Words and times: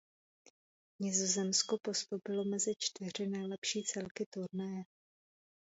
Nizozemsko 0.99 1.77
postoupilo 1.77 2.43
mezi 2.45 2.73
čtyři 2.77 3.27
nejlepší 3.27 3.83
celky 3.83 4.25
turnaje. 4.25 4.83